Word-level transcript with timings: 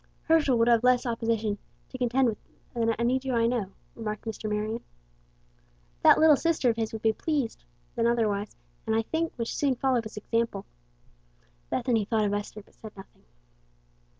'""Herschel 0.27 0.57
would 0.57 0.67
have 0.67 0.83
less 0.83 1.05
opposition 1.05 1.59
to 1.89 1.97
contend 1.99 2.27
with 2.27 2.39
than 2.73 2.89
any 2.93 3.19
Jew 3.19 3.33
I 3.35 3.45
know," 3.45 3.69
remarked 3.93 4.25
Mr. 4.25 4.49
Marion. 4.49 4.83
"That 6.01 6.17
little 6.19 6.35
sister 6.35 6.71
of 6.71 6.75
his 6.75 6.91
would 6.91 7.03
be 7.03 7.11
rather 7.11 7.23
pleased 7.23 7.63
than 7.93 8.07
otherwise, 8.07 8.55
and, 8.87 8.95
I 8.95 9.03
think, 9.03 9.31
would 9.37 9.47
soon 9.47 9.75
follow 9.75 10.01
his 10.01 10.17
example." 10.17 10.65
Bethany 11.69 12.05
thought 12.05 12.25
of 12.25 12.33
Esther, 12.33 12.63
but 12.63 12.73
said 12.73 12.97
nothing. 12.97 13.21